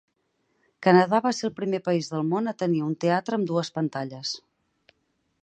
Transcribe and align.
Canadà 0.85 1.19
va 1.25 1.33
ser 1.39 1.45
el 1.49 1.53
primer 1.59 1.81
país 1.89 2.09
del 2.15 2.25
món 2.31 2.53
a 2.53 2.55
tenir 2.63 2.81
un 2.87 2.97
teatre 3.05 3.39
amb 3.39 3.53
dues 3.53 3.71
pantalles. 3.79 4.35